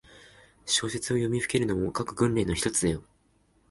[0.65, 3.03] 小説を読みふけるのも、書く訓練のひとつだよ。